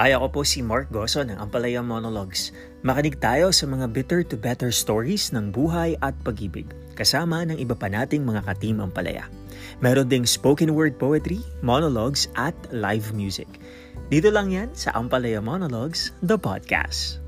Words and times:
Ay 0.00 0.16
ako 0.16 0.32
po 0.32 0.40
si 0.48 0.64
Mark 0.64 0.88
Goso 0.88 1.20
ng 1.20 1.36
Ampalaya 1.36 1.84
Monologues. 1.84 2.56
Makinig 2.80 3.20
tayo 3.20 3.52
sa 3.52 3.68
mga 3.68 3.84
bitter 3.92 4.24
to 4.24 4.32
better 4.32 4.72
stories 4.72 5.28
ng 5.28 5.52
buhay 5.52 5.92
at 6.00 6.16
pag-ibig 6.24 6.64
kasama 6.96 7.44
ng 7.44 7.60
iba 7.60 7.76
pa 7.76 7.84
nating 7.84 8.24
mga 8.24 8.48
katim 8.48 8.80
Ampalaya. 8.80 9.28
Meron 9.84 10.08
ding 10.08 10.24
spoken 10.24 10.72
word 10.72 10.96
poetry, 10.96 11.44
monologues 11.60 12.32
at 12.40 12.56
live 12.72 13.12
music. 13.12 13.60
Dito 14.08 14.32
lang 14.32 14.48
yan 14.48 14.72
sa 14.72 14.88
Ampalaya 14.96 15.44
Monologues, 15.44 16.16
the 16.24 16.40
podcast. 16.40 17.20